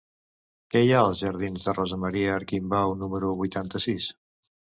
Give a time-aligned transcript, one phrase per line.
[0.75, 4.09] Què hi ha als jardins de Rosa Maria Arquimbau número vuitanta-sis?